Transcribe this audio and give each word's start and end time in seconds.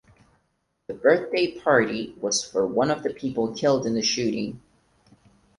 The 0.87 0.95
birthday 0.95 1.59
party 1.59 2.15
was 2.19 2.43
for 2.43 2.65
one 2.65 2.89
of 2.89 3.03
the 3.03 3.13
people 3.13 3.53
killed 3.53 3.85
in 3.85 3.93
the 3.93 4.01
shooting. 4.01 4.59